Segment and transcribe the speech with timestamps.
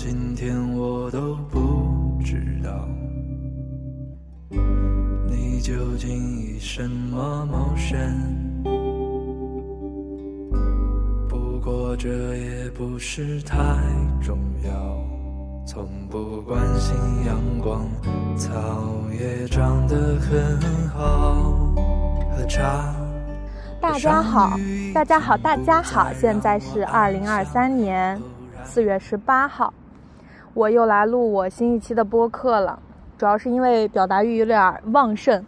[0.00, 2.88] 今天我都不知道，
[5.26, 6.08] 你究竟
[6.38, 7.98] 以什么谋生？
[11.28, 13.56] 不过这也不是太
[14.22, 14.70] 重要，
[15.66, 16.94] 从不关心
[17.26, 17.84] 阳光，
[18.36, 21.74] 草也长得很好，
[22.30, 22.94] 喝茶。
[23.80, 24.56] 大家好，
[24.94, 26.12] 大家好，大家好！
[26.12, 28.20] 现在是二零二三年
[28.64, 29.74] 四月十八号，
[30.54, 32.80] 我又来录我新一期的播客了。
[33.16, 34.60] 主要是因为表达欲有点
[34.92, 35.44] 旺盛，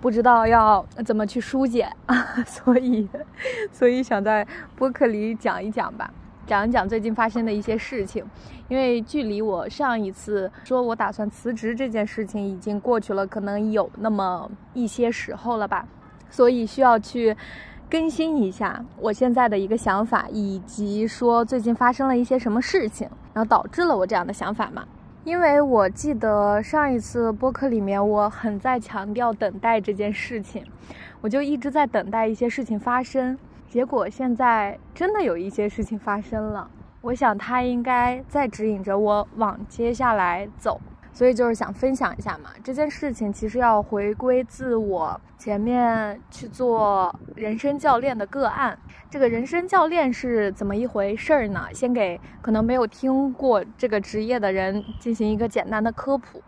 [0.00, 2.16] 不知道要怎么去疏解啊，
[2.46, 3.08] 所以，
[3.72, 6.12] 所以想在播客里讲一讲吧，
[6.46, 8.24] 讲一讲最近发生的一些事情。
[8.68, 15.86] 因为距离我上一次说我打算辞职这件事情已经过去了，可能有那么一些时候了吧，
[16.30, 17.36] 所以需要去。
[17.92, 24.82] 更新一下我现在的一个想法，以及说最近发生了一些什么事情，然后导致了我这样的想法嘛？
[25.24, 30.64] 因为我记得上一次播客里面我很在强调等待这件事情，
[31.20, 33.36] 我就一直在等待一些事情发生，
[33.68, 36.70] 结果现在真的有一些事情发生了，
[37.02, 40.80] 我想它应该在指引着我往接下来走。
[41.12, 48.78] 所以就是想分享一下嘛，这件事情其实要回归自我前面去做人生教练的个案。
[49.10, 51.66] 这个人生教练是怎么一回事儿呢？
[51.74, 56.42] 先给可能没有听过这个职业的人进行一个简单的科普。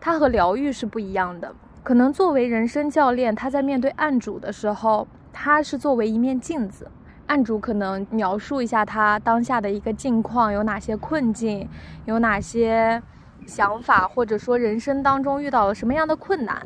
[0.00, 1.52] 它和疗愈是不一样的。
[1.82, 6.88] 可能作为人生教练，他在面对案主的时候，他是作为一面镜子。
[7.26, 11.68] 案主可能描述一下他当下的一个境况，有哪些困境，
[12.04, 13.02] 有哪些。
[13.46, 16.62] 想法或者说人生当中遇到了什么样的困难，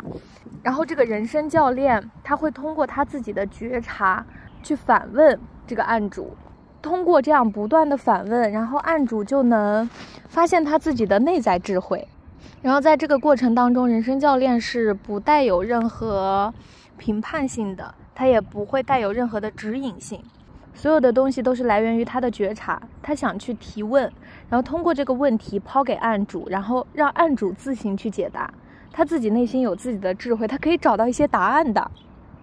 [0.63, 4.25] 然后这个人生教练他会通过他自己的觉察
[4.63, 6.37] 去反问这个案主，
[6.81, 9.89] 通过这样不断的反问，然后案主就能
[10.29, 12.07] 发现他自己的内在智慧，
[12.63, 16.53] 然后在这个过程当中，人生教练是不带有任何
[16.97, 20.23] 评判性的，他也不会带有任何的指引性。
[20.75, 24.03] 所有的东西都是来源于他的觉察，他想去提问，
[24.49, 28.49] 然后通过这个问题抛给案主，然后让案主自行去解答。
[28.93, 31.91] 他自己内心有自己的智慧，他可以找到一些答案的。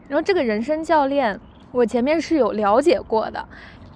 [0.07, 1.39] 然后这个人生教练，
[1.71, 3.45] 我前面是有了解过的，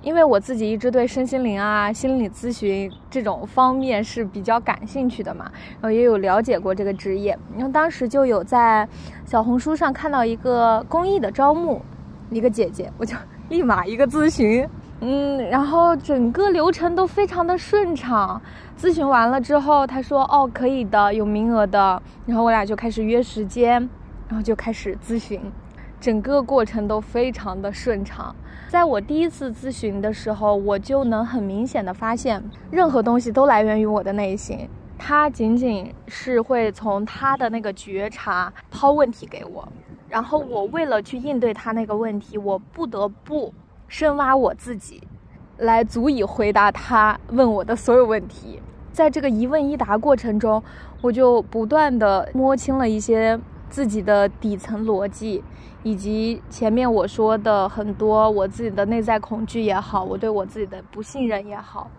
[0.01, 7.37] 因为我自己一直对身心灵啊、心理咨询这种方面是比较感兴趣的嘛，然后也有了解过这个职业。
[7.55, 8.87] 然后当时就有在
[9.25, 11.81] 小红书上看到一个公益的招募，
[12.29, 13.15] 一个姐姐，我就。
[13.49, 14.67] 立马一个咨询，
[15.01, 18.39] 嗯，然后整个流程都非常的顺畅。
[18.79, 23.73] 咨询完了之后，他说：“哦，可以的，有名额的。”然后我俩就开始约时间，
[24.27, 25.41] 然后就开始咨询，
[25.99, 28.33] 整个过程都非常的顺畅。
[28.69, 39.67] 在我第一次咨询的时候，我就能很明显的发现，任何东西都来源于我的内心，他仅仅是会从他的那个觉察抛问题给我。
[40.09, 43.53] 然后我为了去应对他那个问题，我不得不
[43.87, 45.01] 深挖我自己，
[45.57, 48.61] 来足以回答他问我的所有问题。
[48.91, 50.61] 在这个一问一答过程中，
[51.01, 53.39] 我就不断的摸清了一些
[53.69, 55.43] 自己的底层逻辑，
[55.83, 61.89] 以及前面我说的很多我自己的内在恐惧也好，我对我自己的不信任也好，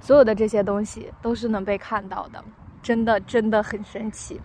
[0.00, 2.42] 所有的这些东西都是能被看到的，
[2.82, 4.40] 真的真的很神奇。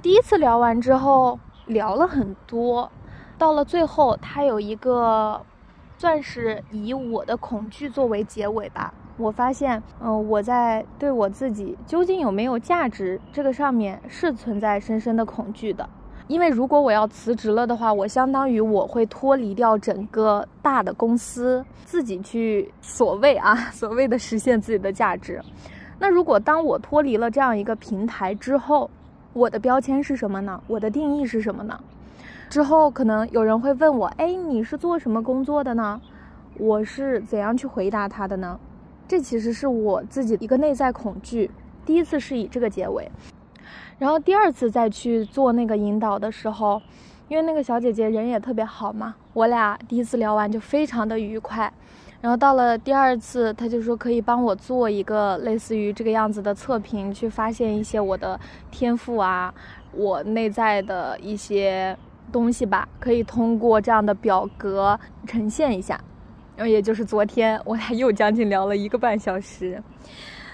[0.00, 1.38] 第一次聊完之后。
[1.66, 2.90] 聊了很多，
[3.38, 5.40] 到了最后，他有一个，
[5.96, 8.92] 算是以我的恐惧作为结尾吧。
[9.16, 15.88] 我发现，嗯，我在对我自己究竟有没有价值这个上面是存在深深的恐惧的。
[16.28, 25.42] 因为如果我要辞职了的话，我相当于我会脱离掉整个大的公司，自己去所谓啊 所谓的实现自己的价值。
[25.98, 28.90] 那如果当我脱离了这样一个平台之后，
[29.32, 30.62] 我的标签是什么呢？
[30.66, 31.78] 我的定义是什么呢？
[32.48, 36.00] 之后可能有人会问我，哎，你是做什么工作的呢？
[36.58, 38.58] 我是怎样去回答他的呢？
[39.08, 41.50] 这其实是我自己一个内在恐惧。
[41.84, 43.10] 第一次是以这个结尾，
[44.02, 46.82] 然后第二次再去做那个引导的时候，
[47.28, 51.72] 因为那个小姐姐人也特别好嘛，我俩第一次聊完就非常的愉快。
[52.20, 58.38] 然后到了第二次，他就说可以帮我做一个类似于这个样子的测评，去发现一些我的
[58.72, 59.54] 天赋啊，
[59.92, 61.96] 我内在的一些
[62.32, 65.94] 东西吧，可以通过这样的表格呈现一下。
[66.56, 69.80] 然后也就是昨天，我俩又将近聊了一个半小时。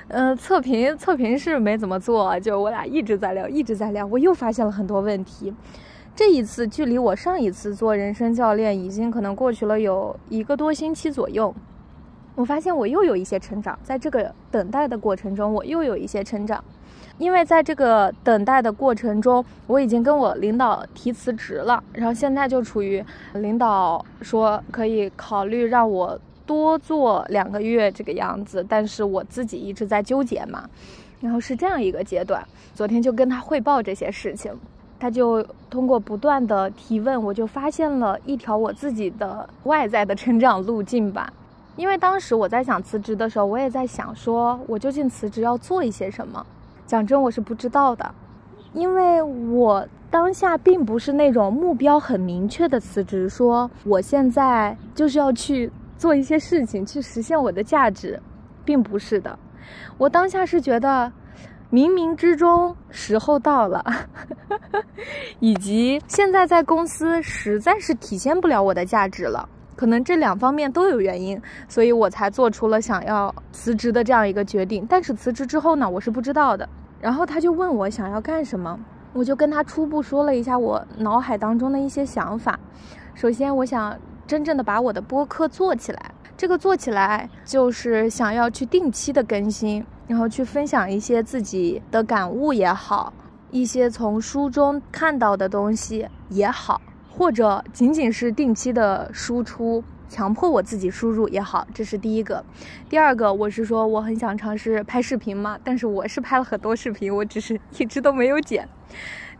[0.08, 5.52] 嗯，测评测评是没怎么做，就我俩一直在聊，一直在聊，我又发现了很多问题。
[6.16, 11.54] 这一次距离我上一次做人生教练已经可能过去了有一个多星期左右，
[12.34, 16.64] 我发现我又有一些成长，在这个等待的过程中，我又有一些成长，
[17.18, 30.66] 因为在这个等待的过程中，我已经跟我领导提辞职了，然后现在就处于领导说可以考虑让我多做两个月这个样子，但是我自己一直在纠结嘛，
[31.20, 32.42] 然后是这样一个阶段。
[32.74, 34.50] 昨天就跟他汇报这些事情，
[34.98, 41.30] 他就通过不断的提问，我就发现了一条我自己的外在的成长路径吧。
[41.76, 46.44] 因为当时我在想辞职的时候，我也在想，说我究竟辞职要做一些什么。
[46.86, 48.14] 讲真，我是不知道的，
[48.72, 58.18] 因为我当下并不是那种目标很明确的辞职，说我现在就是要去做一些事情，去实现我的价值，
[58.64, 59.38] 并不是的。
[59.98, 61.12] 我当下是觉得，
[61.70, 63.84] 冥冥之中时候到了，
[65.40, 69.46] 以及现在在公司实在是体现不了我的价值了。
[69.76, 74.84] 可能这两方面都有原因，所以我才做出了想要辞职的这样一个决定。
[74.88, 76.68] 但是辞职之后呢，我是不知道的。
[77.00, 78.76] 然后他就问我想要干什么，
[79.12, 82.58] 我就跟他初步说了一下我脑海当中的一些想法。
[83.14, 83.96] 首先，我想
[84.28, 86.12] 真正的把我的播客做起来。
[86.36, 93.12] 这个做起来就是想要去定期的更新，然后去分享一些自己的感悟也好，
[93.50, 96.80] 一些从书中看到的东西也好。
[97.08, 102.44] 或者仅仅是定期的输出，强迫我自己输入也好，这是第一个。
[102.88, 108.68] 第二个，我是说我很想尝试拍视频嘛，但是我是拍了很多视频，我只是一直都没有剪。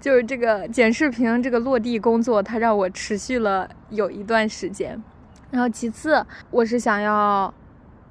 [0.00, 5.02] 就是这个剪视频这个落地工作，它让我持续了有一段时间。
[5.50, 7.52] 然后其次，我是想要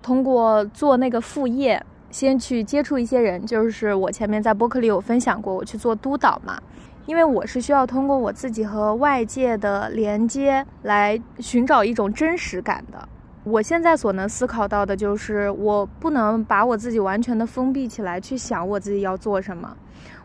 [0.02, 6.60] 通过做那个副业，先去接触一些人，就是我前面在播客里有分享过，我去做督导嘛。
[7.06, 13.08] 因为我是需要通过我自己和外界的连接来寻找一种真实感的。
[13.46, 19.78] 我现在所能思考到的就是，我不能把我自己完全的封闭起来，去想我自己要做什么。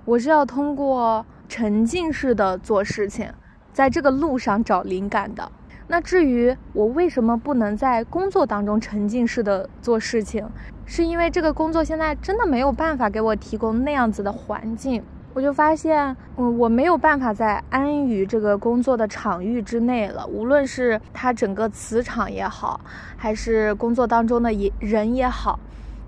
[0.04, 3.30] 我是要通过沉浸式的做事情，
[3.72, 5.50] 在这个路上找灵感的。
[5.88, 10.48] 那至于我为什么不能在工作当中沉浸式的做事情，
[10.86, 15.02] 是因为这个工作现在真的没有办法给我提供那样子的环境。
[15.34, 20.26] 我就发现，嗯，我没有办法再安于这个工作的场域之内了。
[20.26, 22.80] 无论是它整个磁场也好，
[23.16, 25.58] 还是工作当中的人也好，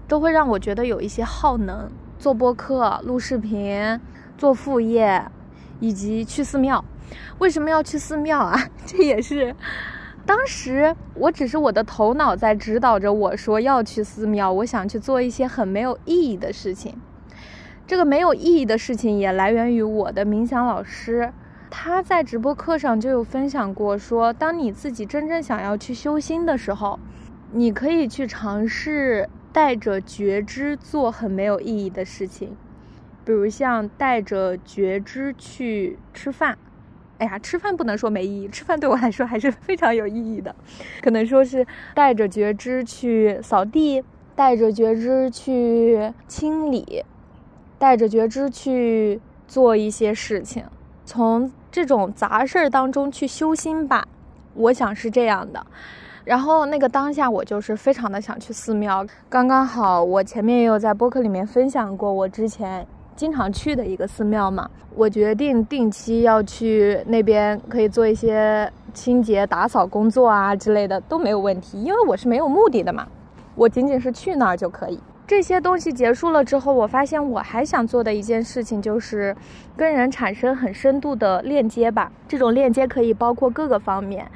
[0.07, 1.91] 都会让我觉得有一些耗能。
[2.19, 4.01] 做播客、录视频、
[4.37, 5.25] 做副业，
[5.81, 6.85] 以及去寺庙。
[7.39, 8.69] 为什么要去寺庙啊？
[8.87, 9.55] 这也是
[10.27, 16.97] 当时我只是我的头脑在指导着我说要去寺庙，我想去做一些很没有意义的事情。
[17.87, 21.31] 这个没有意义的事情也来源于我的冥想老师，
[21.71, 26.99] 他在直播课上就有分享过，说当你自己真正想要去修心的时候，
[27.53, 32.57] 你可以去尝试带着觉知做很没有意义的事情，
[33.25, 36.59] 比如像带着觉知去吃饭。
[37.19, 40.55] 哎呀，吃饭不能说没意义，吃饭对我来说还是非常有意义的。
[41.01, 44.03] 可能说是带着觉知去扫地，
[44.35, 47.05] 带着觉知去清理。
[47.77, 50.65] 带着觉知去做一些事情，
[51.05, 54.07] 从这种杂事儿当中去修心吧，
[54.55, 55.67] 我想是这样的。
[56.25, 59.05] 然后那个当下，我就是非常的想去寺庙。
[59.29, 64.69] 刚刚好，我前面也有在播客里面分享过，我之前经常去的一个寺庙嘛。
[64.95, 73.07] 我决定定期要去那边，可以做一些清洁打扫工作啊之类的都没有问题，因为我是没有目的的嘛，
[73.57, 75.01] 我仅仅是去那儿就可以。
[75.27, 79.35] 这些东西结束了之后，我发现我还想做的一件事情就是
[79.75, 82.13] 跟人产生很深度的链接吧。
[82.29, 84.31] 这种链接可以包括各个方面，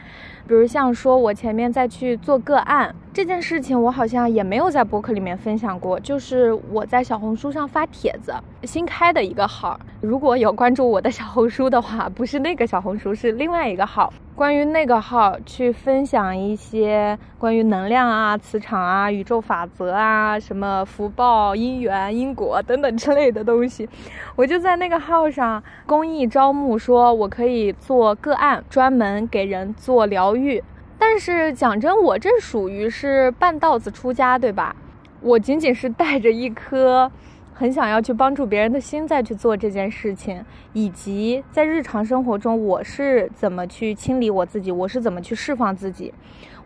[0.48, 6.00] 比如像说我前面再去做个案这件事情，我好像也没有在博客里面分享过。
[6.00, 9.78] 就是我在小红书上发帖子，新开的一个号。
[10.00, 14.10] 如果有关注我的小红书的话，不是那个小红书，是另外一个号。
[14.38, 23.88] 关于那个号去分享一些关于能量啊、磁场啊、宇宙法则啊、什么福报、因缘、因果等等之类的东西，
[24.36, 30.62] 我就在那个号上公益招募，说我可以做个案，专门给人做疗愈。
[31.00, 34.76] 但是讲真，我这属于是半道子出家，对吧？
[35.20, 37.10] 我仅仅是带着一颗。
[37.58, 46.14] 很想要去帮助别人的心再去做这件事情，以及在日常生活中我是怎么去清理我自己，我是怎么去释放自己，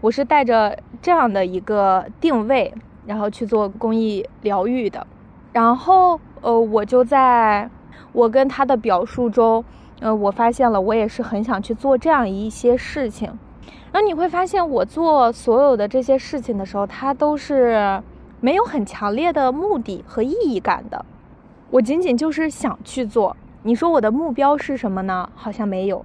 [0.03, 2.75] 我是带着这样的一个定位，
[3.07, 5.07] 然后去做公益疗愈的。
[5.51, 7.71] 然后，呃，我就在
[8.13, 9.65] 我跟他的表述中，
[10.01, 13.33] 呃，我发现了我也是很想去做这样一些事情。
[13.93, 18.03] 然后你会发现，我做所有的这些事情的时候，它都是
[18.43, 21.05] 没有很强烈的目的和意义感的。
[21.71, 23.37] 我仅仅就是想去做。
[23.63, 25.31] 你说我的目标是什么呢？
[25.37, 26.05] 好像没有。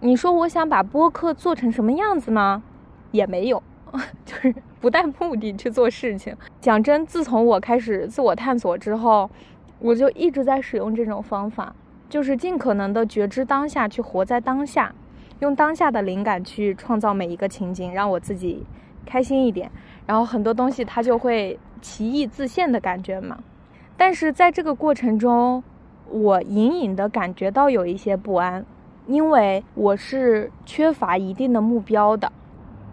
[0.00, 2.64] 你说我想把播客做成什么样子吗？
[3.12, 3.62] 也没有，
[4.26, 6.36] 就是不带目的去做事情。
[6.60, 9.30] 讲真，自从我开始自我探索之后，
[9.78, 11.72] 我就一直在使用这种方法，
[12.10, 14.92] 就是尽可能的觉知当下，去活在当下。
[15.40, 18.66] 用当下的灵感去创造每一个情景，让我自己
[19.04, 19.70] 开心一点，
[20.06, 23.38] 然后很多东西它就会奇异自现的感觉嘛。
[23.96, 25.62] 但是在这个过程中，
[26.10, 28.64] 我隐隐的感觉到有一些不安，
[29.06, 32.30] 因为我是缺乏一定的目标的。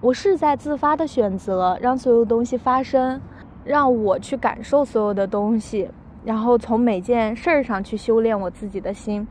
[0.01, 3.21] 我是在自发的选择让所有东西发生，
[3.63, 5.89] 让我去感受所有的东西，
[6.25, 9.25] 然后从每件事儿上去修炼我自己的心。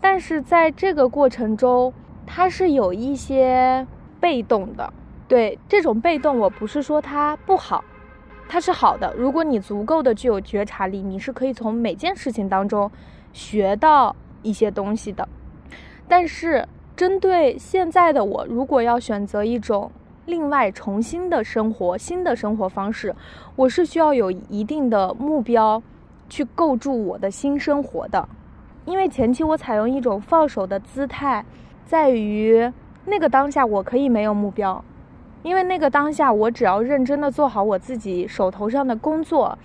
[0.00, 1.92] 但是在这个过程中，
[2.26, 3.86] 它是有一些
[4.20, 4.92] 被动的，
[5.28, 7.84] 对这种被动，我不是说它不好，
[8.48, 9.12] 它是好的。
[9.16, 12.90] 如果你足够的具有觉察力，你是可以从每件事情当中
[13.32, 15.28] 学到一些东西的。
[16.08, 19.90] 但是针对现在的我，如果要选择一种
[20.24, 23.14] 另外重新的生活、新的生活方式，
[23.56, 25.82] 我是需要有一定的目标
[26.28, 28.28] 去构筑我的新生活的，
[28.84, 31.44] 因为前期我采用一种放手的姿态。
[31.84, 32.72] 在于
[33.04, 34.84] 那个当下，我可以没有目标，
[35.46, 39.56] 因为那个当下，我只要认真的做好我自己手头上的工作，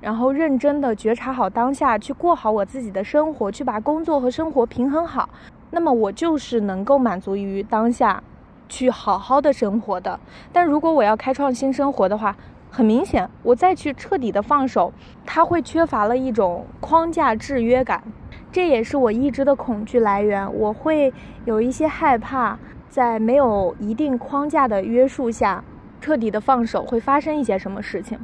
[0.00, 5.28] 然后认真的觉察好当下，去过好我自己的生活，去把工作和生活平衡好，
[5.72, 8.22] 那么我就是能够满足于当下，
[8.66, 10.18] 去好好的生活的。
[10.54, 12.34] 但如果我要开创新生活的话，
[12.70, 14.90] 很明显，我再去彻底的放手，
[15.26, 18.02] 它会缺乏了一种框架制约感。
[18.50, 21.12] 这也是我一直的恐惧来源，我会
[21.44, 22.58] 有一些害怕，
[22.96, 25.62] 在没有一定框架的约束下，
[26.00, 28.18] 彻底的放手会发生一些什么事情。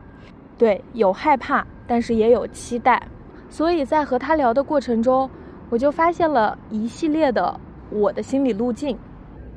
[0.56, 3.02] 对，有害怕，但是也有期待。
[3.50, 5.28] 所以在和他聊的过程中，
[5.68, 7.60] 我就发现了一系列的
[7.90, 8.96] 我的心理路径。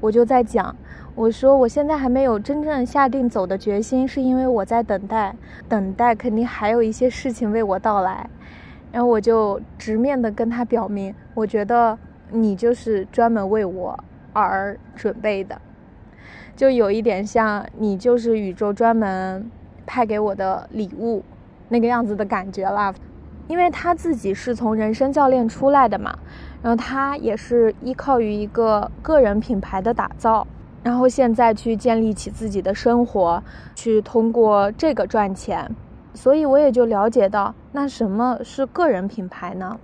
[0.02, 0.76] 我就在讲，
[1.16, 5.34] 我说我现在还没有真正下定走的决心，是因为我在等待，
[5.70, 8.30] 等待肯定还有一些事情为我到来。
[8.92, 11.98] 然后我就直面的跟他表明，我觉得
[12.32, 13.98] 你就是专门为我
[14.42, 15.60] 而准备的，
[16.56, 19.50] 就有一点像你就是宇宙专门
[19.86, 21.24] 派给我的礼物
[21.70, 22.94] 那个样子的感觉啦。
[23.48, 26.18] 因为他自己是从人生教练出来的嘛，
[26.64, 30.48] 然后他也是依靠于一个个人品牌的打造，
[30.82, 33.44] 然后现在去建立起自己的生活，
[33.76, 35.70] 去通过这个赚钱。
[36.16, 39.78] 所以我也就了解到，那什么是个人品牌呢？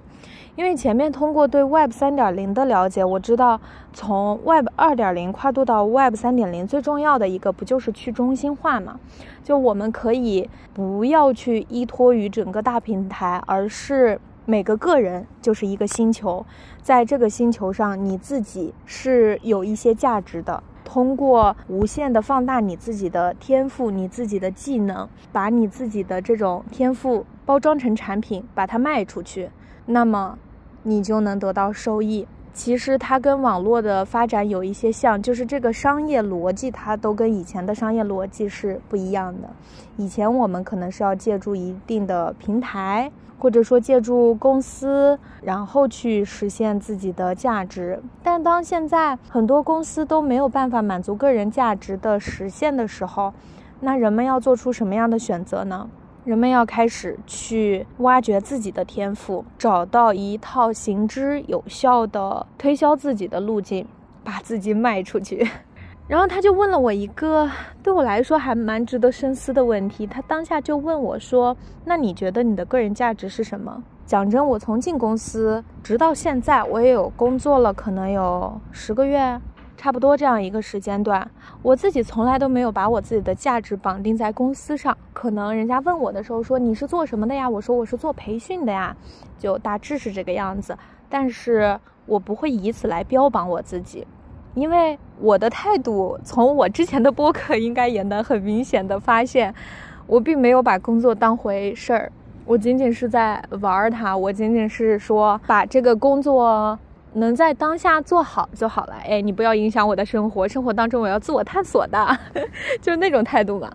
[0.56, 3.60] 因为前面通过对 Web 三点零的了解，我知道
[3.94, 9.00] 从 Web 二点零跨度到 Web 三点零，最重要的一个不就是去中心化嘛？
[9.44, 16.46] 就我们可以不要去依托于整个大平台，而是每个个人就是一个星球，
[16.82, 20.62] 在这个星球上，你自己是有一些价值的。
[20.84, 29.50] 通过无限的放大你自己的天赋，你自己的技能，把你自己的这种天赋包装成产品，把它卖出去，
[29.92, 30.38] 那么
[30.84, 32.28] 你就能得到收益。
[32.54, 39.50] 其实它跟网络的发展有一些像，就是这个商业逻辑，它都跟以前的商业逻辑是不一样的。
[39.98, 43.12] 以前我们可能是要借助一定的平台。
[43.42, 48.00] 或者说借助公司，然后去实现自己的价值。
[48.22, 53.34] 但当现在很多公司都没有办法满足个人价值的实现的时候，
[53.80, 55.90] 那人们要做出什么样的选择呢？
[56.24, 63.88] 人们要开始去挖掘自己的天赋，找到一套行之有效的推销自己的路径，
[64.24, 65.48] 把自己卖出去。
[66.08, 67.50] 然后他就问了我一个
[67.82, 70.06] 对我来说还蛮值得深思的问题。
[70.06, 79.40] 他当下就问我说：“那你觉得你的个人价值是什么？”讲真，我从进公司直到现在，我也有工作了，可能有十个月，
[79.82, 81.28] 差不多这样一个时间段。
[81.64, 84.96] 我自己从来都没有把我自己的价值绑定在公司上。
[85.12, 88.96] 可能人家问我的时候说：“你是做什么的呀？”我说：“我是做培训的呀。”
[89.40, 90.78] 就大致是这个样子。
[91.10, 94.06] 但是我不会以此来标榜我自己。
[94.54, 99.52] 因为我的态度，从我之前的播客应该也能很明显的发现，
[100.06, 102.12] 我并没有把工作当回事儿，
[102.46, 106.78] 我仅仅是在玩它，我仅仅是说把这个工作
[107.14, 108.94] 能在当下做好就好了。
[109.04, 112.18] 哎，你不要影响我的生活，生活当中我要自我探索的，
[112.82, 113.72] 就是那种态度嘛。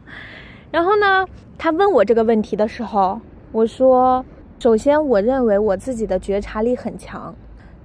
[0.71, 1.27] 然后呢，
[1.59, 3.21] 他问我这个问题的时候，
[3.53, 4.25] 我说，
[4.59, 7.35] 首先我认为我自己的觉察力很强，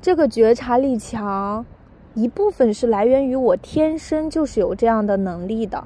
[0.01, 1.65] 这个觉察力强。
[2.13, 5.81] 一部分是来源于我天生就是有这样的能力的。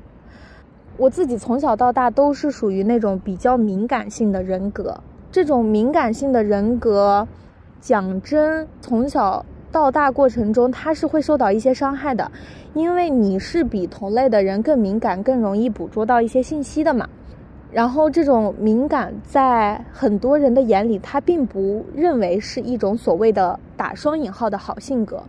[0.98, 5.00] 我自己从小到大都是属于那种比较敏感性的人格，
[5.32, 7.28] 这种敏感性的人格，
[7.80, 9.46] 讲真，从小
[9.76, 12.32] 到大过程中，他是会受到一些伤害的，
[12.74, 17.06] 因为你是比同类的人更敏感，更容易捕捉到一些信息的嘛。
[17.74, 25.22] 然后这种敏感在很多人的眼里，他并不认为是一种所谓的打双引号的好性格，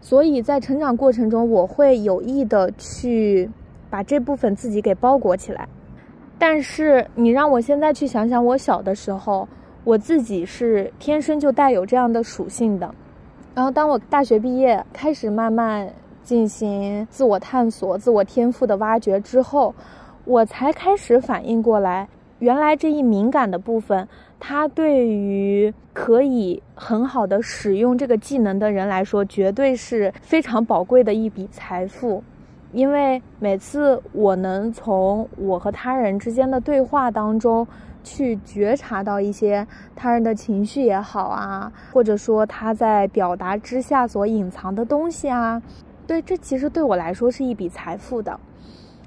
[0.00, 3.48] 所以在成长过程中，我会有意的去。
[3.88, 5.68] 把这部分自己给包裹起来，
[6.40, 9.48] 但是你让我现在去想想，我小的时候，
[9.84, 12.92] 我自己是天生就带有这样的属性的。
[13.56, 15.90] 然后当我大学毕业，开始慢慢
[16.22, 19.74] 进行自我探索、自我天赋的挖掘之后，
[20.26, 22.06] 我才开始反应过来，
[22.38, 24.06] 原来这一敏感的部分，
[24.38, 32.22] 它对于可以很好的使用这个技能的人来说，绝对是非常宝贵的一笔财富。
[32.72, 37.66] 因为每次我能从我和他人之间的对话当中
[38.06, 45.60] 去觉察到一些他人的情绪也好啊，或者说他在表达之下所隐藏的东西啊，
[46.06, 48.38] 对，这其实对我来说是一笔财富的。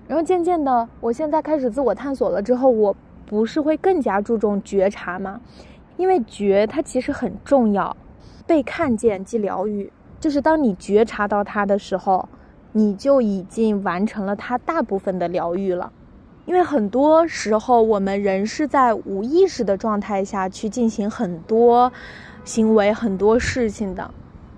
[0.05, 2.93] 然后渐渐的，我现在开始自我探索了之后，我
[3.25, 5.39] 不是会更加注重觉察吗？
[5.95, 7.95] 因为觉它其实很重要，
[8.45, 9.89] 被看见即疗愈，
[10.19, 12.27] 就是当你觉察到它的时候。
[12.71, 15.91] 你就已经完成了它大部分的疗愈了，
[16.49, 21.93] 因为很多时候我们人是在无意识的状态下去进行很多
[22.43, 24.09] 行为、很多事情的。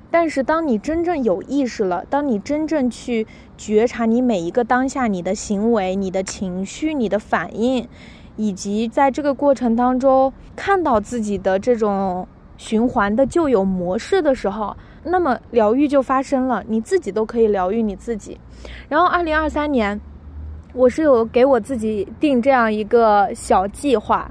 [0.10, 7.86] 但是当你真正有意识了，当你真正去觉察你每一个当下你的行为、你的情绪、你的反应，
[8.38, 14.78] 以及在这个过程当中看到自己的这种循环的旧有模式的时候。
[15.04, 18.40] 那么疗愈就发生了，你自己都可以疗愈你自己。
[18.88, 20.00] 然后，二零二三年，
[20.74, 24.30] 我是有给我自己定这样一个小计划，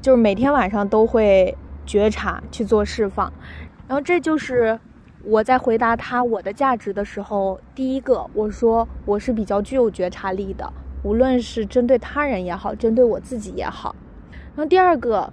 [0.00, 3.32] 就是每天晚上都会觉察去做释放。
[3.88, 4.78] 然后，这就是
[5.24, 13.94] 我在回答他我的价值的时候，第一个我说我是比较具有觉察力的，无论是针对他人也好，针对我自己也好。
[14.54, 15.32] 然后第二个，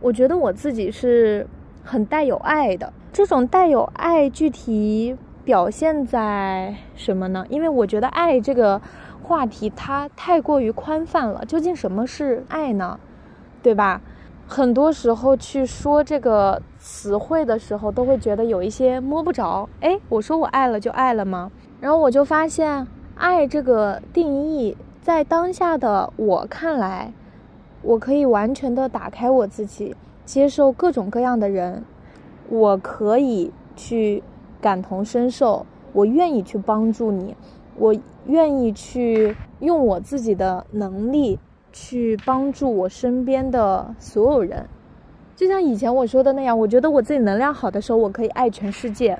[0.00, 1.44] 我觉得我自己是
[1.82, 2.92] 很带有爱的。
[3.12, 7.44] 这种带有爱，具体表现在什么呢？
[7.48, 8.80] 因为我觉得爱这个
[9.26, 11.44] 话题它太过于宽泛了。
[11.44, 13.00] 究竟什么是爱呢？
[13.60, 14.00] 对吧？
[14.46, 19.68] 很多时候去说这个词汇的时候，都会觉得有一些摸不着。
[19.80, 21.50] 哎，我说我爱了就爱了吗？
[21.80, 22.86] 然后我就发现，
[23.16, 27.12] 爱这个定义在当下的我看来，
[27.82, 31.82] 我可以完全的打开我自己，接受各种各样的人。
[32.48, 34.22] 我可以去
[34.60, 37.34] 感同身受，我愿意去帮助你，
[37.78, 37.94] 我
[38.26, 41.38] 愿意去用我自己的能力
[41.72, 44.66] 去帮助我身边的所有人。
[45.34, 49.18] 就像以前我说的那样，我觉得我自己能量好的时候，我可以爱全世界。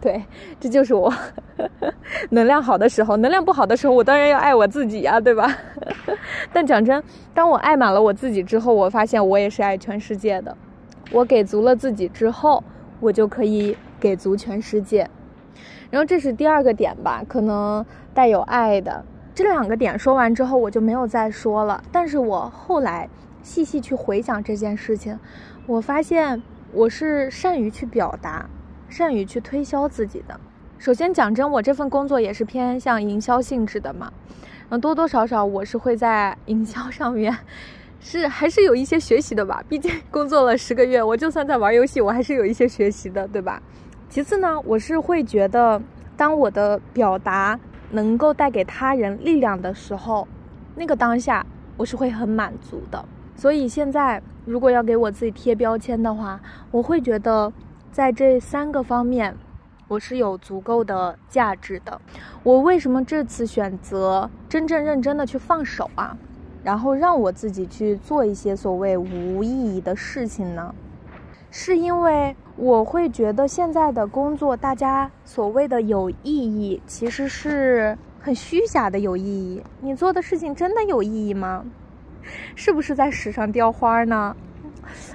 [0.00, 0.24] 对，
[0.58, 1.12] 这就是我
[2.30, 3.18] 能量好的时候。
[3.18, 5.46] 能量不好的时候，我当然要爱我自己呀，对吧？
[6.54, 7.02] 但讲真，
[7.34, 10.56] 当我爱满了我自己之后，我发现我也是爱全世界的。
[11.12, 12.64] 我给足了自己之后，
[12.98, 15.06] 我就可以给足全世界。
[15.90, 21.82] 然后这是第二个点吧，可能带有爱的这两个点说完之后，我就没有再说了。
[21.90, 23.08] 但是我后来
[23.42, 25.18] 细细去回想这件事情，
[25.66, 26.40] 我发现
[26.72, 28.48] 我是善于去表达、
[28.88, 30.38] 善于去推销自己的。
[30.78, 34.12] 首先讲真，我这份工作也是偏向营销性质的嘛，
[34.68, 37.36] 嗯，多多少少我是会在营销上面。
[38.02, 43.62] 是还是有一些学习的吧，毕竟工作了十个月，我就算在玩游戏，我还是有一些学习的，对吧？
[44.10, 45.80] 其次呢，我是会觉得，
[46.16, 47.56] 当我的表达
[47.92, 50.26] 能够带给他人力量的时候，
[50.74, 51.46] 那个当下
[51.76, 53.04] 我是会很满足的。
[53.36, 56.40] 所以现在如果要给我自己贴标签的话，
[56.72, 57.52] 我会觉得
[57.92, 59.36] 在这三个方面，
[59.86, 62.00] 我是有足够的价值的。
[62.42, 66.18] 我为什么这次选择真正认真的去放手啊？
[66.64, 70.74] 然后让我自己去做一些所谓无意义的事情呢，
[71.50, 79.62] 是因为我会觉得现在的工作，大家所谓的有意义，其实是很虚假的有意义。
[79.80, 81.64] 你做的事情真的有意义吗？
[82.54, 84.36] 是不是在纸上雕花呢？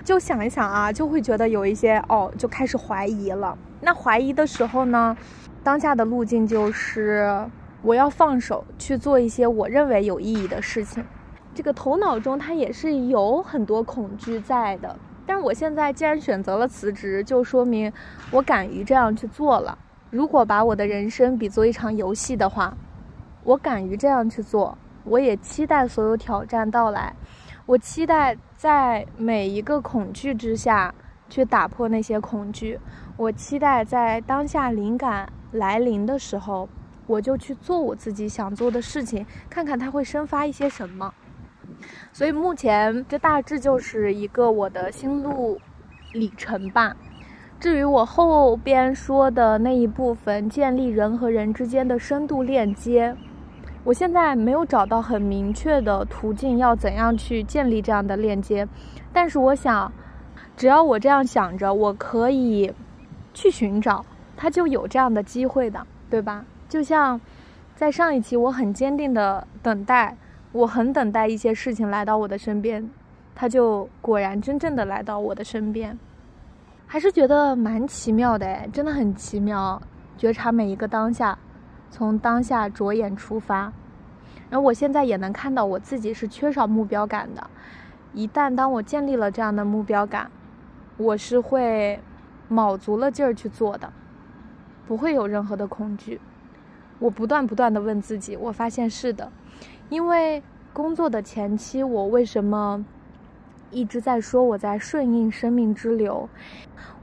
[0.04, 3.58] 就想一想啊，就会觉得有一些哦，就开始怀疑了。
[3.82, 5.16] 那怀疑的时候呢，
[5.64, 7.48] 当下的路径就是
[7.82, 11.06] 我要放手去做一些我认为有意义的事情。
[11.54, 17.92] 这个头脑中它也是有很多恐惧在的，但我现在既然选择了辞职，就说明
[18.32, 19.78] 我敢于这样去做了。
[20.12, 22.78] 如果把我的人生比作一场游戏的话，
[23.44, 27.16] 我敢于这样去做，我也期待所有挑战到来，
[27.66, 30.94] 我期待在每一个恐惧之下
[31.30, 32.80] 去打破那些恐惧，
[33.18, 36.70] 我期待在当下灵感来临的时候，
[37.08, 41.14] 我就去做我自己想做的事情，看看它会生发一些什么。
[42.14, 45.60] 所以目前这大致就是一个我的心路
[46.14, 46.96] 里程吧。
[47.60, 53.16] 至于我后边说的那一部分，建立人和人之间的深度链接，
[53.84, 58.68] 我现在没有找到很明确的途径，要怎样去建立这样的链接。
[59.14, 59.92] 但是我想，
[60.58, 62.74] 只要我这样想着，我可以
[63.34, 66.46] 去寻找，它就有这样的机会的，对吧？
[66.68, 67.20] 就像
[67.76, 70.18] 在上一期，我很坚定的等待。
[70.56, 72.90] 我很等待一些事情来到我的身边，
[73.36, 76.00] 它就果然真正的来到我的身边，
[76.88, 79.82] 还是觉得蛮奇妙的哎，真的很奇妙。
[80.18, 81.38] 觉察每一个当下，
[81.92, 83.74] 从当下着眼出发，
[84.50, 87.46] 然后我现在也能看到我自己是缺少目标感的。
[88.14, 90.32] 一旦当我建立了这样的目标感，
[90.96, 92.00] 我是会
[92.48, 93.92] 卯足了劲儿去做的，
[94.88, 96.22] 不会有任何的恐惧。
[97.00, 99.30] 我不断不断的问自己，我发现是的。
[99.90, 100.42] 因为
[100.74, 102.84] 工作的前期，我为什么
[103.70, 106.28] 一直在说我在顺应生命之流？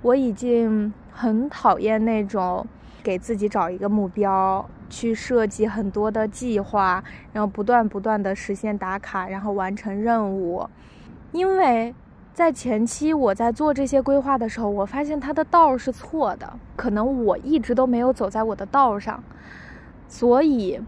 [0.03, 2.67] 我已经很讨厌那种
[3.03, 10.69] 给自己找一个目标，去设计很多的计划，然后不断不断的实现打卡，然后完成任务。
[11.31, 11.95] 因为
[12.35, 19.23] 在前期我在做这些规划的时候，我发现它的道是错的，可能我一直都没有走在我的道上，
[20.09, 20.81] 所以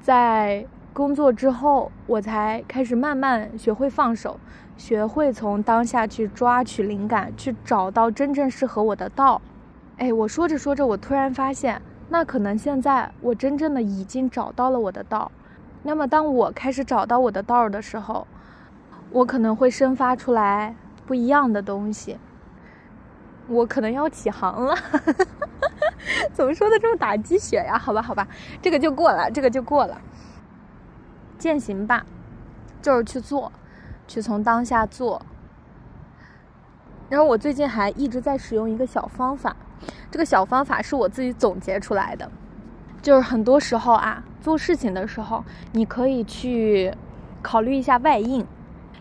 [0.00, 0.66] 在。
[0.92, 4.38] 工作之后，我才开始慢慢学会放手，
[4.76, 9.40] 学会从当下去抓取灵感，去找到真正适合我的道。
[9.96, 15.32] 哎，我说着说着，我突然发现，那可能现在我真正的已经找到了我的道。
[15.82, 18.26] 那么，当我开始找到我的道的时候，
[19.10, 20.76] 我可能会生发出来
[21.06, 22.18] 不一样的东西。
[23.48, 24.76] 我可能要起航了，
[26.32, 27.78] 怎么说的这么打鸡血呀？
[27.78, 28.28] 好吧，好吧，
[28.60, 29.98] 这个就过了，这个就过了。
[31.42, 32.06] 践行吧，
[32.80, 33.50] 就是去做，
[34.06, 35.20] 去从当下做。
[37.08, 39.56] 然后我最近还一直在使用一个小方法，
[40.08, 42.30] 这个小方法是我自己总结出来的，
[43.02, 46.94] 就是很多时候啊，做事情的时候，你可以去
[47.42, 48.46] 考虑一下外应，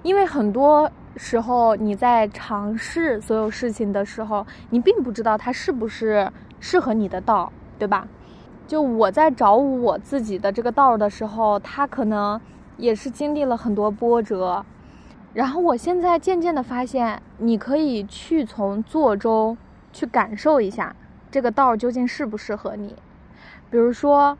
[0.01, 6.27] 因为很多时候你在尝试所有事情的时候，你并不知道它是不是
[6.59, 8.07] 适合你的道，对吧？
[8.71, 12.39] 就我在找我自己的这个道的时候，他可能
[12.77, 14.65] 也是经历了很多波折，
[15.33, 19.57] 然后我现在渐渐的发现，你可以去从做中
[19.91, 20.95] 去感受一下
[21.29, 22.95] 这个道究竟适不适合你。
[23.69, 24.37] 比如说，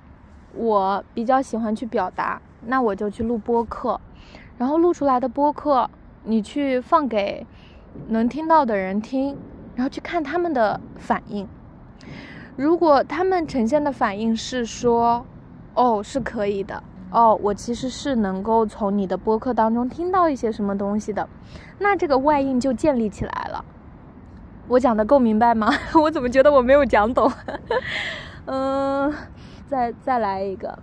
[0.53, 3.99] 我比较喜欢去表达，那我就去录播客，
[4.57, 5.89] 然后录出来的播客，
[6.23, 7.45] 你去放给
[8.07, 9.37] 能听到的人听，
[9.75, 11.45] 然后去看他们的反应。
[12.61, 15.25] 如果他们呈现的反应是说，
[15.73, 21.27] 哦，是可以的，哦，我其实是能够从你的播客当中听到一些什么东西的，
[21.79, 23.65] 那这个外应就建立起来了。
[24.67, 25.73] 我讲的够明白吗？
[25.99, 27.31] 我怎么觉得我没有讲懂？
[28.45, 29.11] 嗯，
[29.67, 30.77] 再再来一个，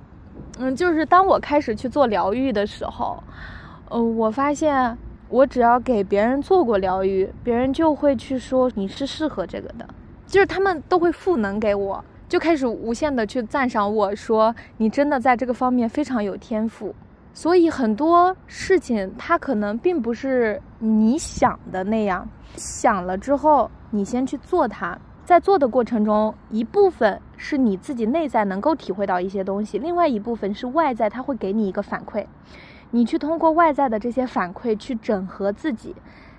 [0.59, 3.23] 嗯，就是当我开始去做疗愈的时候，
[3.91, 9.87] 嗯，我发现我只要给别人做过疗愈，别人就会去说你是适合这个的。
[10.29, 16.95] 就是他们都会赋能给我，就开始无限的去赞赏我说你真的在这个方面非常有天赋。
[17.33, 32.27] 所以很多事情它可能并不是你想的那样，想了之后你先去做它，在做的过程中，一部分是你自己内在能够体会到一些东西，另外一部分是外在它会给你一个反馈，
[32.91, 35.97] 你去通过外在的这些反馈去整合自己，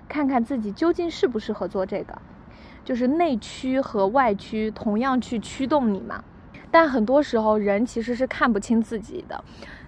[0.08, 2.16] 看看自己究竟适不适合做这个。
[2.90, 6.24] 就是内驱和外驱同样去驱动你嘛，
[6.72, 9.44] 但很多时候人其实是看不清自己的。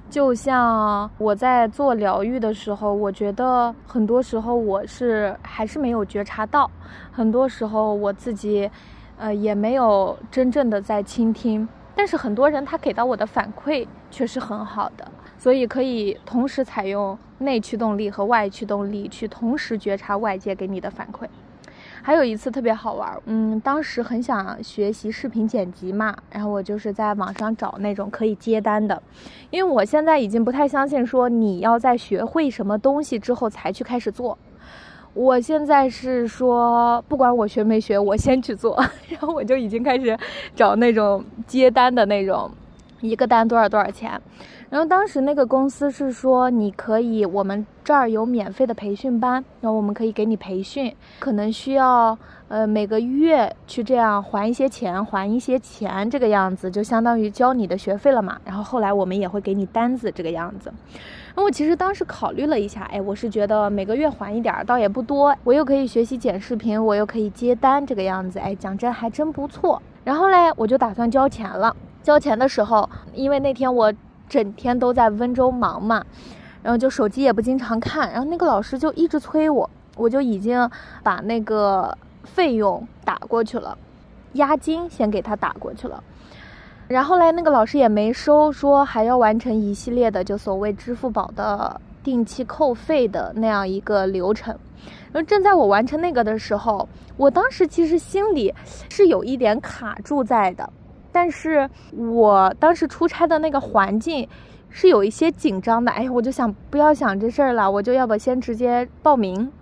[0.09, 6.71] 就像我在做疗愈的时候，我觉得很多时候我是还是没有觉察到，
[7.11, 8.71] 很多时候我自己，
[9.19, 11.69] 呃，也没有真正的在倾听。
[11.97, 21.27] 但是很多人他给到我的反馈却是很好的，所以可以同时采用内驱动力和外驱动力去同时觉察外界给你的反馈。
[22.05, 29.01] 还有一次特别好玩，嗯，当时很想学习视频剪辑嘛，然后我就是在网上找那种可以接单的，
[29.51, 34.37] 因为我现在已经不太相信说你要在学会什么东西之后才去开始做，
[35.15, 38.77] 我现在是说，不管我学没学，我先去做，
[39.09, 40.19] 然后我就已经开始
[40.57, 42.51] 找那种接单的那种，
[43.01, 44.21] 一个单多少多少钱。
[44.73, 52.17] 然后当时那个公司是说，你可以，我们这儿有免费的培训班，然后我们可以给你培训，可能需要
[52.49, 58.41] 呃每个月去这样还一些钱，还一些钱，这个样子就相当于交你的学费了嘛。
[58.47, 60.73] 然后后来我们也会给你单子，这个样子。
[61.35, 69.83] 那我其实当时考虑了一下，哎，我是觉得每个月还一点儿，倒也不多，我又可以学习剪视频，我又可以接单，这个样子，哎，讲真还真不错。
[70.03, 71.77] 然后嘞，我就打算交钱了。
[72.03, 73.93] 交钱的时候，因为那天我。
[74.33, 76.03] 整天都在温州忙嘛，
[76.63, 80.71] 然后就手机也不经常看，然后那个老师就一直催我，我就已经
[81.03, 83.77] 把那个费用打过去了，
[84.33, 86.03] 押金先给他打过去了，
[86.89, 94.59] 然后来那个老师也没收，说还要完成一系列的就所谓支付宝的定期扣费的那样一个流程，
[95.13, 98.55] 然后正在我完成那个的时候，我当时其实心里
[98.89, 100.71] 是有一点卡住在的。
[101.13, 104.27] 但是我当时出差的那个环境
[104.71, 109.53] 是有一些紧张的，哎，我就想不要想这事儿了，我就要不先直接报名。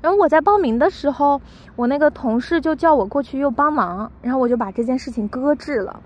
[0.00, 1.40] 然后我在报名的时候，
[1.74, 6.00] 我那个同事就叫我过去又帮忙，然后我就把这件事情搁置了。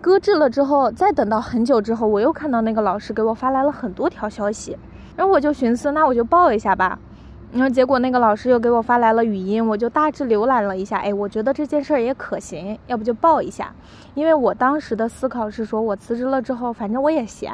[0.00, 4.76] 搁置了之后，再等到很久之后，我又看到那个老师给我发来了很多条消息，
[5.16, 6.98] 然后我就寻思，那我就报一下吧。
[7.54, 13.72] 然后结果那个老师又给我发来了语音，我就大致浏览了一下，哎，我觉得这件事儿也可行，要不就报一下。
[14.14, 17.52] 因为我当时的思考是说，我辞职了之后，反正我也闲，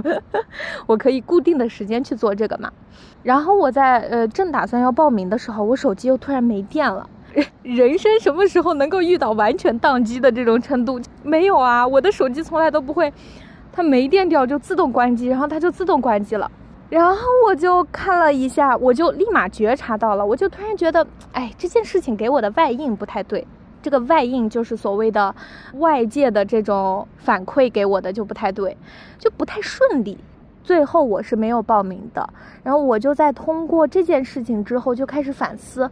[0.86, 2.70] 我可以固定的时间去做这个嘛。
[3.22, 7.08] 然后我在呃正打算要报名的时候，我手机又突然没电了。
[7.62, 11.00] 人生什么时候能够遇到完全宕机的这种程度？
[11.22, 13.10] 没有啊，我的手机从来都不会，
[13.72, 16.50] 它没电掉就自动关机，然后它就自动关机了。
[16.88, 23.46] 然后我就看了一下，我就立马觉察到了，我就突然觉得，哎，这件事情给我的外应不太对。
[23.82, 25.32] 这个外应就是所谓的
[25.74, 28.76] 外界的这种反馈给我的就不太对，
[29.18, 30.18] 就不太顺利。
[30.64, 32.28] 最后我是没有报名的。
[32.64, 35.88] 然后我就在通过这件事情之后就开始反思，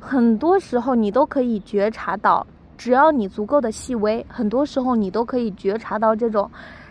[0.00, 2.46] 很多时候你都可以觉察到，
[2.78, 6.50] 只要你足够的细微，很多时候你都可以觉察到这种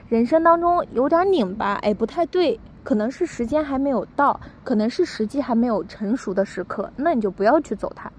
[0.09, 2.59] 人生当中有点拧巴，哎，不太对。
[2.83, 8.11] 可能是时间还没有到，可能是时机还没有成熟的时刻，那你就不要去走它。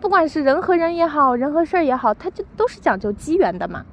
[0.00, 3.84] 不管是人和人也好，人和事儿也好，它就都是讲究机缘的嘛。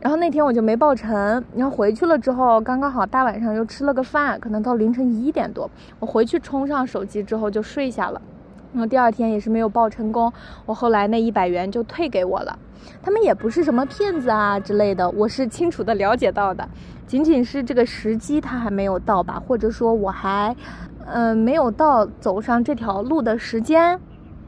[0.00, 8.20] 然后那天我就没报成，然后回去了之后，刚刚好大晚上又吃了个饭，可能到凌晨一点多，我回去充上手机之后就睡下了。
[8.72, 10.32] 然后第二天也是没有报成功，
[10.64, 12.58] 我后来那一百元就退给我了。
[13.02, 16.66] 他们也不是什么骗子啊之类的，我是清楚的了解到的，
[17.06, 20.54] 仅仅是这个时机他还没有到吧，或者说我还，
[21.06, 23.98] 嗯，没有到走上这条路的时间，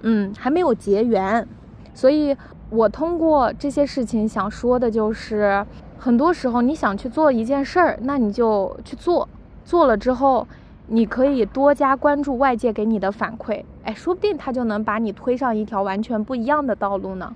[0.02, 1.46] 嗯，还没有结缘，
[1.92, 2.36] 所以
[2.70, 5.64] 我通过这些事情想说的就是，
[5.98, 9.28] 很多时候你想去做一件事儿，那你就去做，
[9.64, 10.46] 做了之后。
[10.88, 17.34] 你可以多加关注外界给你的反馈，哎，说不定他就能把你推上一条完全不一样的道路呢。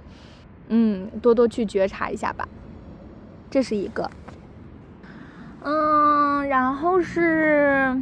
[0.68, 2.46] 嗯，多多去觉察一下吧，
[3.48, 4.10] 这是一个。
[5.62, 7.96] 嗯，然后是，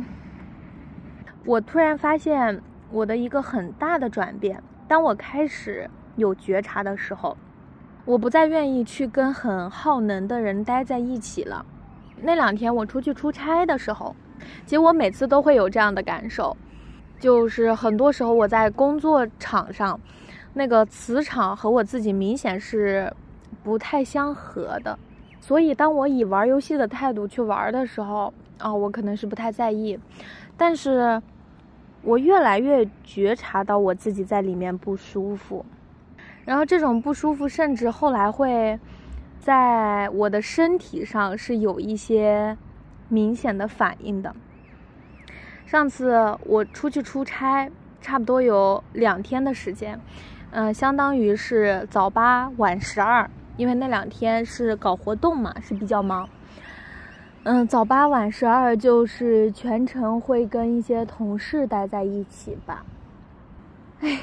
[1.45, 7.37] 我突然发现我的一个很大的转变，当我开始有觉察的时候，
[8.07, 11.65] 我不再愿意去跟很耗能的人待在一起了。
[12.23, 14.17] 那两天我出去出差的时候。
[14.67, 16.57] 其实我每次都会有这样的感受，
[17.21, 19.99] 就是很多时候我在工作场上，
[20.53, 23.13] 那个磁场和我自己明显是
[23.63, 24.99] 不太相合的。
[25.41, 29.99] 所以当我以玩游戏的态度去玩的时候，啊，我可能是不太在意。
[30.57, 31.21] 但是，
[32.03, 35.65] 我越来越觉察到我自己在里面不舒服，
[36.45, 38.79] 然后这种不舒服甚至后来会
[39.39, 42.57] 在我的身体上是有一些。
[43.09, 44.35] 明显的反应的。
[45.67, 47.69] 上次我出去出差，
[48.01, 49.99] 差不多有两天的时间，
[50.51, 56.29] 嗯，相当于是早八晚十二，因为那两天是搞活动嘛，是比较忙。
[57.45, 62.85] 嗯，早八晚十二就是全程会跟一些同事待在一起吧。
[64.01, 64.21] 哎，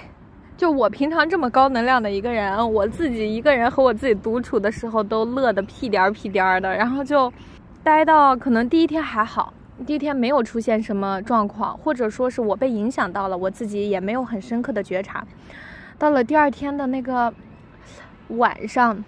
[0.56, 7.34] 就我平常这么高能量的一个人，我自己一个人和我自己独处的时候都乐得屁颠儿屁颠儿的，然后就。
[7.84, 9.54] 待到可能第一天还好，
[9.88, 15.26] 第一天没有出现什么状况，或者说是我被影响到了，我自己也没有很深刻的觉察。
[15.98, 17.34] 到了第二天的那个
[18.30, 19.04] 晚上，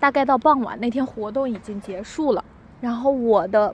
[0.00, 2.44] 大概到傍晚，那天活动已经结束了，
[2.80, 3.72] 然后我的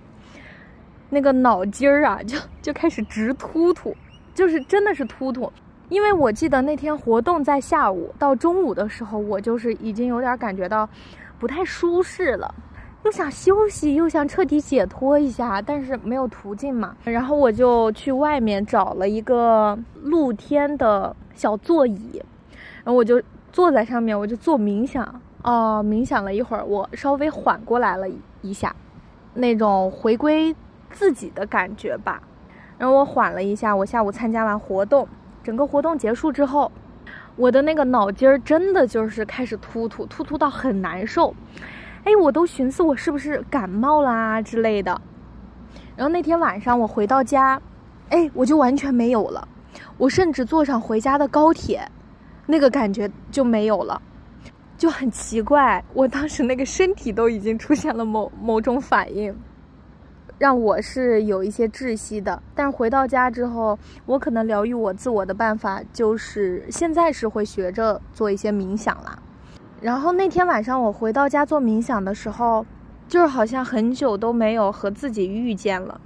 [1.09, 3.96] 那个脑筋儿啊，就就开始直突突，
[4.35, 5.51] 就是真的是突突。
[5.88, 10.88] 因为我记得那天活动在下午到中午的时候，我就是已经有点感觉到
[11.38, 12.55] 不太舒适了，
[13.05, 16.97] 又想休息，又想彻底解脱一下，但是没有途径嘛。
[17.05, 22.23] 然后我就去外面找了一个露天的小座椅，
[22.85, 25.21] 然后我就坐在上面，我就做冥想。
[25.43, 28.07] 哦，冥想了一会儿，我稍微缓过来了
[28.43, 28.75] 一下，
[29.35, 30.55] 那种回归
[30.93, 32.23] 自己的感觉吧。
[32.79, 35.09] 然后我缓了一下，我下午参加完活动。
[35.43, 36.71] 整个活动结束之后，
[37.35, 41.35] 我的那个脑筋儿真的就是开始突突突突到很难受，
[42.05, 45.01] 哎，我都寻思我是不是感冒啦之类的。
[45.95, 47.61] 然后那天晚上我回到家，
[48.09, 49.47] 哎，我就完全没有了。
[49.97, 51.88] 我甚至坐上回家的高铁，
[52.47, 54.01] 那个感觉就没有了，
[54.77, 55.85] 就很奇怪。
[55.95, 59.35] 我当时那个身体都已经出现了某某种反应。
[60.38, 69.17] 让我是有一些窒息的，但是回到家之后，我可能疗愈我自我的办法就是现在是会学着做一些冥想啦。
[69.83, 72.64] 然后那天晚上我回到家做冥想的时候，
[73.09, 76.01] 就是好像很久都没有和自己遇见了，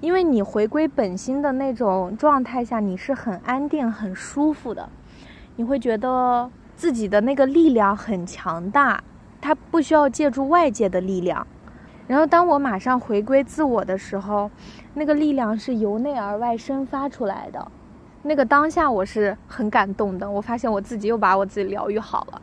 [0.00, 4.88] 因为你回归本心的那种状态下，你是很安定、很舒服的，
[5.56, 9.04] 你会觉得自己的那个力量很强大，
[9.38, 11.46] 它不需要借助外界的力量。
[12.06, 14.50] 然后，当我马上回归自我的时候，
[14.94, 17.70] 那个力量是由内而外生发出来的。
[18.22, 20.28] 那个当下，我是很感动的。
[20.28, 22.42] 我发现我自己又把我自己疗愈好了，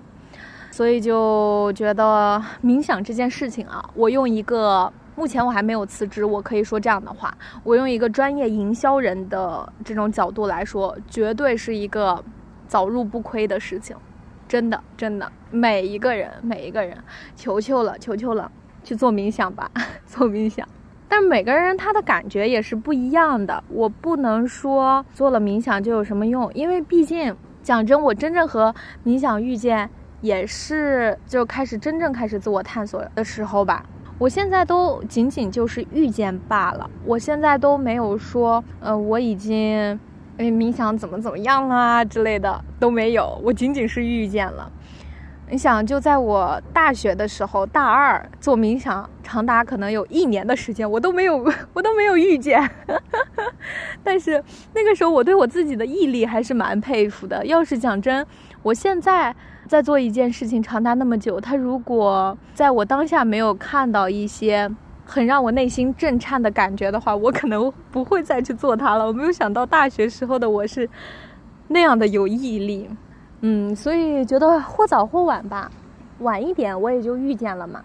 [0.77, 12.23] 所以就觉得冥想这件事情啊，我用一个目前我还没有辞职，我可以说这样的话，我用一个专业营销人的这种角度来说，绝对是一个
[12.67, 13.97] 早入不亏的事情。
[14.47, 16.95] 真的，真的，每一个人，每一个人，
[17.35, 18.51] 求求了，求求了。
[18.83, 19.71] 去做冥想吧，
[20.05, 20.63] 做冥想。
[21.09, 23.63] 但每个人他的感觉也是不一样的。
[23.69, 29.89] 我不能说做了冥想就有什么用，因为毕竟讲真，我真正和冥想遇见
[30.21, 33.85] 也是就开始真正开始自我探索的时候吧。
[34.19, 36.89] 我现在都仅仅就是遇见罢了。
[37.05, 39.99] 我现在都没有说，呃，我已经，
[40.37, 43.39] 哎，冥想怎么怎么样啦之类的都没有。
[43.43, 44.71] 我仅仅是遇见了。
[45.49, 51.37] 你想，就在我大学的时候，大二做冥想，长达可能有一年的时间，我都没有，
[51.71, 52.69] 我都没有遇见。
[54.03, 57.45] 但是那个时候，我对我自己的毅力还是蛮佩服的。
[57.45, 58.25] 要是讲真，
[58.61, 59.33] 我现在
[59.67, 64.69] 在做一件事情长达那么久，他如果在我当下没有看到一些
[65.05, 69.07] 很让我内心震颤的感觉的话，我可能不会再去做它了。
[69.07, 70.89] 我没有想到大学时候的我是
[71.69, 72.89] 那样的有毅力。
[73.41, 75.69] 嗯，所以觉得或早或晚吧，
[76.19, 77.83] 晚一点我也就遇见了嘛。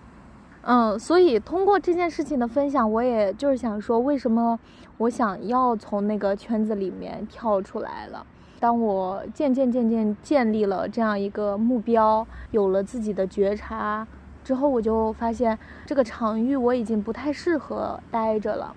[0.62, 4.58] 嗯，所以通过这件事情的分享，我也就是想说，为什么
[4.96, 8.24] 我想要从那个圈子里面跳出来了。
[8.60, 14.06] 当我渐渐渐渐建立了这样一个目标，有了自己的觉察
[14.42, 18.74] 之后，我就发现这个场域我已经不太适合待着了。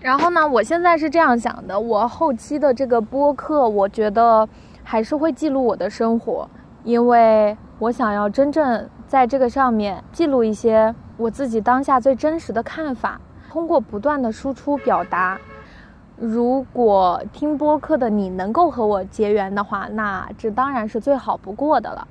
[0.00, 4.48] 然后呢，我现在是这样想的，我后期的这个播客，我觉得。
[4.84, 6.48] 还是会记录我的生活，
[6.84, 13.20] 因为我想要真正在这个上面记录一些我自己当下最真实的看法，
[13.50, 15.38] 通过不断的输出表达。
[16.16, 22.06] 如果听播客的你能够和我结缘的话，那这当然是最好不过的了。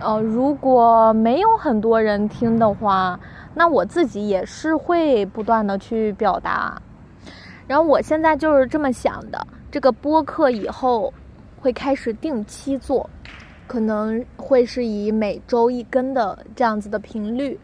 [0.00, 3.20] 呃，如果没有很多人听的话，
[3.54, 6.80] 那我自己也是会不断的去表达。
[7.68, 11.12] 然后我现在就是这么想的，这个播客以后。
[11.64, 13.08] 会开始定期做，
[13.66, 17.58] 可能会是以每周一更的这样子的频率，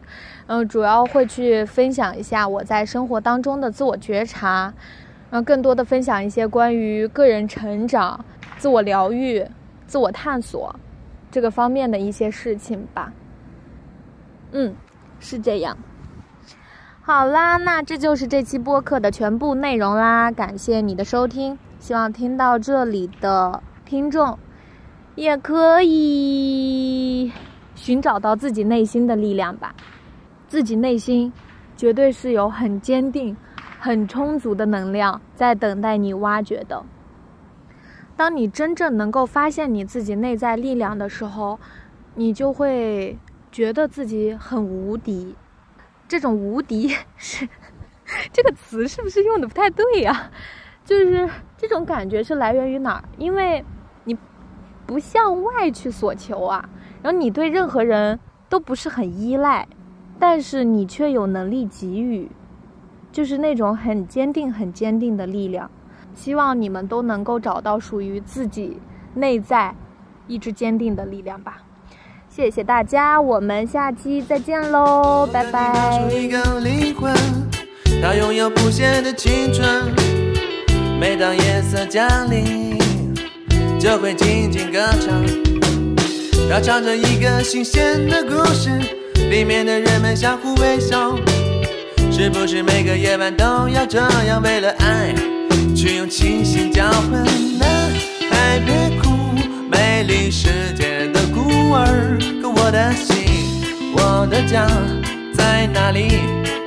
[0.47, 4.73] 嗯，主要会去分享一下我在生活当中的自我觉察，
[5.29, 8.25] 嗯更多的分享一些关于个人成长、
[8.57, 9.45] 自我疗愈、
[9.85, 10.75] 自我探索
[11.29, 13.13] 这个方面的一些事情吧。
[14.51, 14.73] 嗯，
[15.19, 15.77] 是这样。
[17.03, 23.61] 好啦，那这就是这期播客的全部内容啦，感谢你的收听，希望听到这里的。
[23.91, 24.39] 听众
[25.15, 27.29] 也可以
[27.75, 29.75] 寻找到自己内心的力量吧，
[30.47, 31.33] 自己内心
[31.75, 33.35] 绝对是有很坚定、
[33.81, 36.85] 很充足的能量在等待你挖掘的。
[38.15, 41.59] 当你真正能够发现你自己内在力量的时候，
[42.15, 43.19] 你就会
[43.51, 45.35] 觉得自己很无敌。
[46.07, 47.45] 这种无敌是
[48.31, 50.31] 这个词是不是用的不太对呀？
[50.85, 53.03] 就是这种感觉是来源于哪儿？
[53.17, 53.61] 因为。
[54.03, 54.17] 你
[54.85, 56.69] 不向外去索求啊，
[57.01, 59.67] 然后你对任何人都不是很依赖，
[60.19, 62.29] 但是你却有能力给予，
[63.11, 65.69] 就是那种很坚定、很坚定的力量。
[66.13, 68.77] 希望你们都能够找到属于自己
[69.13, 69.73] 内在
[70.27, 71.63] 意志坚定的力量吧。
[72.27, 76.09] 谢谢大家，我们下期再见喽，拜拜。
[78.01, 79.85] 它拥有不谢的青春，
[80.99, 82.60] 每当夜色降临，
[83.81, 85.25] 就会静静歌唱。
[86.47, 88.69] 它唱着一个新鲜的故事，
[89.31, 91.17] 里面的人们相互微笑。
[92.11, 95.15] 是不是每个夜晚都要这样，为了爱
[95.75, 97.25] 去用清醒交换？
[97.57, 97.91] 男
[98.29, 99.09] 孩别哭，
[99.71, 102.19] 美丽世界的孤儿。
[102.39, 103.25] 可我的心，
[103.95, 104.67] 我的家
[105.33, 106.19] 在哪里？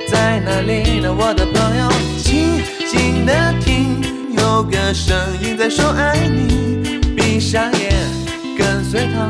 [0.09, 1.15] 在哪里呢？
[1.17, 1.89] 我的朋友，
[2.21, 4.03] 静静的听，
[4.37, 7.04] 有个声音在说爱你。
[7.55, 7.89] 闭上眼，
[8.57, 9.29] 跟随他，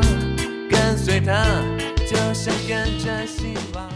[0.68, 1.46] 跟随他，
[2.10, 3.95] 就像跟着希望。